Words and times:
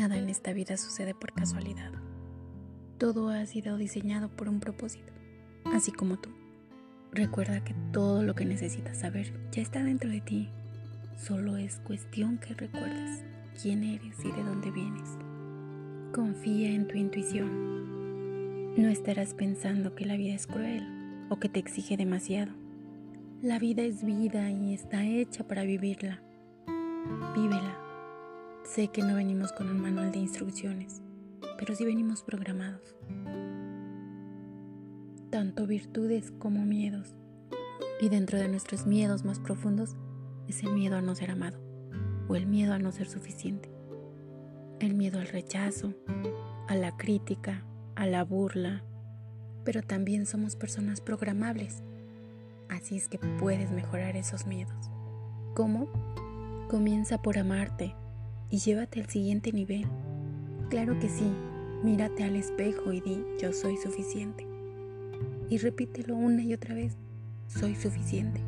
Nada 0.00 0.16
en 0.16 0.30
esta 0.30 0.54
vida 0.54 0.78
sucede 0.78 1.14
por 1.14 1.34
casualidad. 1.34 1.92
Todo 2.96 3.28
ha 3.28 3.44
sido 3.44 3.76
diseñado 3.76 4.30
por 4.30 4.48
un 4.48 4.58
propósito, 4.58 5.12
así 5.74 5.92
como 5.92 6.16
tú. 6.16 6.30
Recuerda 7.12 7.62
que 7.62 7.74
todo 7.92 8.22
lo 8.22 8.34
que 8.34 8.46
necesitas 8.46 8.96
saber 8.96 9.30
ya 9.52 9.60
está 9.60 9.84
dentro 9.84 10.08
de 10.08 10.22
ti. 10.22 10.48
Solo 11.18 11.58
es 11.58 11.80
cuestión 11.80 12.38
que 12.38 12.54
recuerdes 12.54 13.22
quién 13.60 13.84
eres 13.84 14.16
y 14.24 14.32
de 14.32 14.42
dónde 14.42 14.70
vienes. 14.70 15.18
Confía 16.14 16.70
en 16.70 16.88
tu 16.88 16.96
intuición. 16.96 18.76
No 18.82 18.88
estarás 18.88 19.34
pensando 19.34 19.94
que 19.94 20.06
la 20.06 20.16
vida 20.16 20.34
es 20.34 20.46
cruel 20.46 21.26
o 21.28 21.38
que 21.38 21.50
te 21.50 21.60
exige 21.60 21.98
demasiado. 21.98 22.52
La 23.42 23.58
vida 23.58 23.82
es 23.82 24.02
vida 24.02 24.50
y 24.50 24.72
está 24.72 25.04
hecha 25.04 25.46
para 25.46 25.64
vivirla. 25.64 26.22
Vívela. 27.34 27.89
Sé 28.64 28.88
que 28.88 29.02
no 29.02 29.14
venimos 29.14 29.52
con 29.52 29.68
un 29.68 29.80
manual 29.80 30.12
de 30.12 30.18
instrucciones, 30.18 31.02
pero 31.58 31.74
sí 31.74 31.84
venimos 31.84 32.22
programados. 32.22 32.96
Tanto 35.30 35.66
virtudes 35.66 36.32
como 36.38 36.64
miedos. 36.64 37.14
Y 38.00 38.08
dentro 38.08 38.38
de 38.38 38.48
nuestros 38.48 38.86
miedos 38.86 39.24
más 39.24 39.38
profundos 39.40 39.96
es 40.48 40.62
el 40.62 40.72
miedo 40.72 40.96
a 40.96 41.02
no 41.02 41.14
ser 41.14 41.30
amado 41.30 41.60
o 42.28 42.36
el 42.36 42.46
miedo 42.46 42.72
a 42.72 42.78
no 42.78 42.92
ser 42.92 43.08
suficiente. 43.08 43.70
El 44.78 44.94
miedo 44.94 45.18
al 45.18 45.28
rechazo, 45.28 45.94
a 46.68 46.74
la 46.74 46.96
crítica, 46.96 47.64
a 47.96 48.06
la 48.06 48.24
burla, 48.24 48.82
pero 49.64 49.82
también 49.82 50.24
somos 50.24 50.56
personas 50.56 51.00
programables 51.00 51.82
Así 52.70 52.96
es 52.96 53.08
que 53.08 53.18
puedes 53.18 53.70
mejorar 53.72 54.16
esos 54.16 54.46
miedos. 54.46 54.90
¿Cómo? 55.54 55.88
Comienza 56.68 57.20
por 57.20 57.36
amarte 57.36 57.96
y 58.50 58.58
llévate 58.58 59.00
al 59.00 59.08
siguiente 59.08 59.52
nivel. 59.52 59.86
Claro 60.68 60.98
que 60.98 61.08
sí, 61.08 61.30
mírate 61.82 62.24
al 62.24 62.36
espejo 62.36 62.92
y 62.92 63.00
di 63.00 63.24
yo 63.40 63.52
soy 63.52 63.76
suficiente. 63.76 64.46
Y 65.48 65.58
repítelo 65.58 66.14
una 66.14 66.42
y 66.42 66.52
otra 66.54 66.74
vez, 66.74 66.96
soy 67.48 67.74
suficiente. 67.74 68.40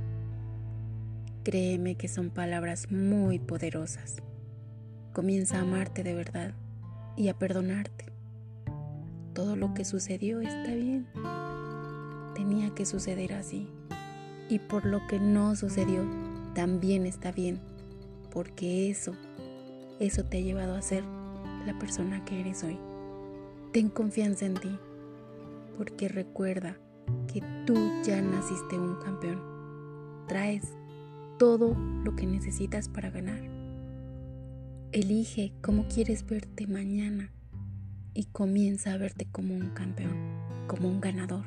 Créeme 1.45 1.97
que 1.97 2.09
son 2.09 2.31
palabras 2.31 2.91
muy 2.93 3.39
poderosas. 3.39 4.23
Comienza 5.13 5.59
a 5.59 5.63
amarte 5.63 6.03
de 6.03 6.15
verdad 6.15 6.55
y 7.17 7.29
a 7.29 7.39
perdonarte. 7.39 8.07
Todo 9.35 9.57
lo 9.57 9.75
que 9.75 9.85
sucedió 9.85 10.41
está 10.41 10.75
bien. 10.75 11.07
Tenía 12.35 12.71
que 12.75 12.87
suceder 12.87 13.33
así 13.33 13.69
y 14.49 14.59
por 14.59 14.85
lo 14.85 15.07
que 15.07 15.19
no 15.19 15.57
sucedió, 15.57 16.05
también 16.55 17.07
está 17.07 17.33
bien, 17.33 17.59
porque 18.31 18.91
eso, 18.91 19.15
eso 20.03 20.25
te 20.25 20.39
ha 20.39 20.41
llevado 20.41 20.75
a 20.75 20.83
ser 20.83 21.05
la 21.67 21.79
persona 21.79 22.25
que 22.25 22.41
eres 22.41 22.65
hoy. 22.65 22.79
Ten 23.73 23.89
confianza 23.89 24.47
en 24.47 24.55
ti, 24.55 24.79
porque 25.79 26.09
recuerda 26.09 26.77
que 27.33 27.41
tú 27.67 27.75
ya 28.05 28.21
naciste 28.21 28.79
un 28.79 28.97
campeón. 28.97 29.41
Traes 30.27 30.75
todo 31.39 31.77
lo 32.05 32.17
que 32.17 32.27
necesitas 32.27 32.89
para 32.89 33.11
ganar. 33.11 33.41
Elige 34.93 35.53
cómo 35.63 35.87
quieres 35.89 36.27
verte 36.27 36.67
mañana 36.67 37.33
y 38.13 38.25
comienza 38.27 38.93
a 38.93 38.99
verte 38.99 39.27
como 39.31 39.55
un 39.55 39.71
campeón, 39.71 40.17
como 40.67 40.89
un 40.89 41.01
ganador. 41.01 41.47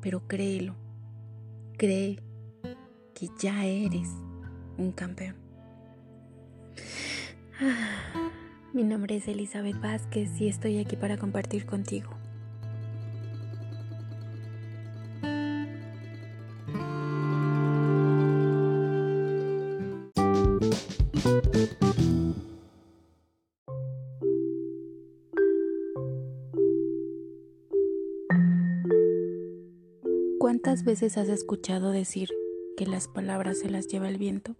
Pero 0.00 0.26
créelo, 0.26 0.74
cree 1.76 2.22
que 3.14 3.28
ya 3.38 3.64
eres 3.66 4.08
un 4.78 4.92
campeón. 4.92 5.36
Mi 8.74 8.84
nombre 8.84 9.16
es 9.16 9.28
Elizabeth 9.28 9.80
Vázquez 9.80 10.40
y 10.40 10.48
estoy 10.48 10.78
aquí 10.78 10.96
para 10.96 11.16
compartir 11.16 11.64
contigo. 11.64 12.10
¿Cuántas 30.38 30.84
veces 30.84 31.16
has 31.16 31.28
escuchado 31.28 31.90
decir 31.90 32.28
que 32.76 32.84
las 32.84 33.08
palabras 33.08 33.60
se 33.60 33.70
las 33.70 33.88
lleva 33.88 34.08
el 34.08 34.18
viento? 34.18 34.56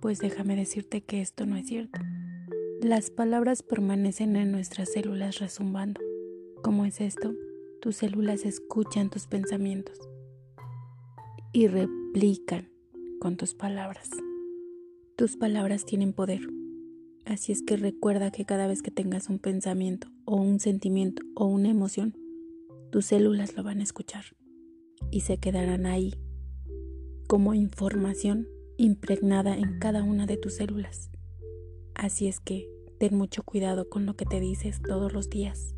Pues 0.00 0.20
déjame 0.20 0.54
decirte 0.54 1.00
que 1.00 1.20
esto 1.20 1.44
no 1.44 1.56
es 1.56 1.66
cierto. 1.66 2.00
Las 2.80 3.10
palabras 3.10 3.64
permanecen 3.64 4.36
en 4.36 4.52
nuestras 4.52 4.92
células 4.92 5.40
resumbando. 5.40 6.00
¿Cómo 6.62 6.84
es 6.84 7.00
esto? 7.00 7.34
Tus 7.80 7.96
células 7.96 8.44
escuchan 8.44 9.10
tus 9.10 9.26
pensamientos 9.26 9.98
y 11.52 11.66
replican 11.66 12.68
con 13.20 13.36
tus 13.36 13.54
palabras. 13.54 14.10
Tus 15.16 15.36
palabras 15.36 15.84
tienen 15.84 16.12
poder. 16.12 16.42
Así 17.24 17.50
es 17.50 17.62
que 17.62 17.76
recuerda 17.76 18.30
que 18.30 18.44
cada 18.44 18.68
vez 18.68 18.82
que 18.82 18.92
tengas 18.92 19.28
un 19.28 19.40
pensamiento 19.40 20.08
o 20.24 20.36
un 20.36 20.60
sentimiento 20.60 21.22
o 21.34 21.46
una 21.46 21.70
emoción, 21.70 22.16
tus 22.92 23.06
células 23.06 23.56
lo 23.56 23.64
van 23.64 23.80
a 23.80 23.82
escuchar 23.82 24.24
y 25.10 25.20
se 25.20 25.38
quedarán 25.38 25.86
ahí 25.86 26.14
como 27.26 27.54
información 27.54 28.46
impregnada 28.78 29.56
en 29.58 29.78
cada 29.78 30.02
una 30.02 30.24
de 30.24 30.36
tus 30.36 30.54
células. 30.54 31.10
Así 31.94 32.28
es 32.28 32.40
que 32.40 32.70
ten 32.98 33.16
mucho 33.16 33.42
cuidado 33.42 33.88
con 33.88 34.06
lo 34.06 34.14
que 34.14 34.24
te 34.24 34.40
dices 34.40 34.80
todos 34.80 35.12
los 35.12 35.28
días. 35.28 35.74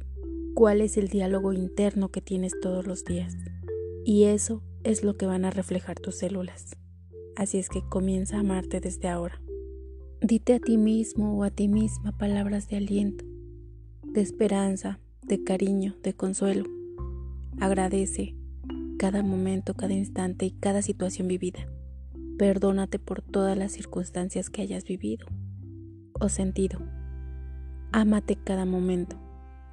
¿Cuál 0.55 0.83
es 0.83 0.97
el 0.99 1.09
diálogo 1.09 1.53
interno 1.53 2.11
que 2.11 2.21
tienes 2.21 2.53
todos 2.61 2.87
los 2.87 3.05
días? 3.05 3.37
Y 4.05 4.25
eso 4.25 4.63
es 4.85 5.03
lo 5.03 5.17
que 5.17 5.27
van 5.27 5.45
a 5.45 5.51
reflejar 5.51 5.99
tus 5.99 6.17
células. 6.17 6.77
Así 7.37 7.59
es 7.59 7.71
que 7.71 7.83
comienza 7.89 8.37
a 8.37 8.41
amarte 8.41 8.81
desde 8.81 9.09
ahora. 9.09 9.41
Dite 10.21 10.55
a 10.55 10.61
ti 10.61 10.77
mismo 10.77 11.39
o 11.39 11.45
a 11.45 11.51
ti 11.51 11.69
misma 11.69 12.13
palabras 12.17 12.69
de 12.69 12.77
aliento, 12.77 13.25
de 14.05 14.21
esperanza, 14.21 15.01
de 15.23 15.43
cariño, 15.43 15.97
de 16.03 16.13
consuelo. 16.13 16.65
Agradece, 17.59 18.35
cada 18.99 19.23
momento, 19.23 19.73
cada 19.73 19.95
instante 19.95 20.45
y 20.45 20.51
cada 20.51 20.83
situación 20.83 21.29
vivida. 21.29 21.67
Perdónate 22.41 22.99
por 22.99 23.21
todas 23.21 23.55
las 23.55 23.73
circunstancias 23.73 24.49
que 24.49 24.63
hayas 24.63 24.85
vivido 24.85 25.27
o 26.19 26.31
sentido. 26.31 26.79
Ámate 27.93 28.35
cada 28.35 28.65
momento. 28.65 29.17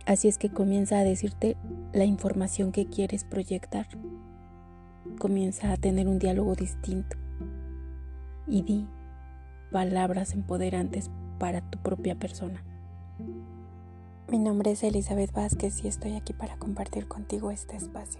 Así 0.05 0.27
es 0.27 0.37
que 0.37 0.49
comienza 0.49 0.99
a 0.99 1.05
decirte 1.05 1.55
la 1.93 2.03
información 2.03 2.73
que 2.73 2.85
quieres 2.87 3.23
proyectar. 3.23 3.87
Comienza 5.17 5.71
a 5.71 5.77
tener 5.77 6.09
un 6.09 6.19
diálogo 6.19 6.55
distinto. 6.55 7.15
Y 8.47 8.63
di 8.63 8.85
palabras 9.71 10.33
empoderantes 10.33 11.09
para 11.39 11.61
tu 11.61 11.81
propia 11.81 12.19
persona. 12.19 12.65
Mi 14.29 14.39
nombre 14.39 14.71
es 14.71 14.83
Elizabeth 14.83 15.31
Vázquez 15.31 15.85
y 15.85 15.87
estoy 15.87 16.15
aquí 16.17 16.33
para 16.33 16.57
compartir 16.57 17.07
contigo 17.07 17.49
este 17.49 17.77
espacio. 17.77 18.19